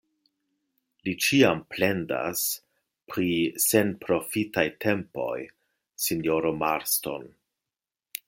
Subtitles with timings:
[1.07, 2.39] Li ĉiam plendas
[3.11, 3.27] pri
[3.65, 5.37] senprofitaj tempoj,
[6.07, 7.29] sinjoro Marston.